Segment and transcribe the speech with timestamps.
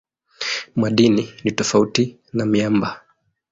[0.75, 3.01] Madini ni tofauti na miamba.